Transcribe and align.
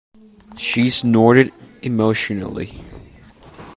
She 0.57 0.89
snorted 0.89 1.53
emotionally. 1.83 2.83